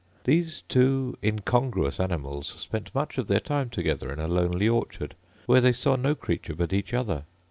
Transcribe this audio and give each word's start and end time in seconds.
These 0.23 0.63
two 0.63 1.15
incongruous 1.23 1.99
animals 1.99 2.47
spent 2.47 2.95
much 2.95 3.19
of 3.19 3.27
their 3.27 3.39
time 3.39 3.69
together 3.69 4.11
in 4.11 4.17
a 4.17 4.27
lonely 4.27 4.67
orchard, 4.67 5.13
where 5.45 5.61
they 5.61 5.71
saw 5.73 5.95
no 5.95 6.15
creature 6.15 6.55
but 6.55 6.73
each 6.73 6.91
other. 6.91 7.25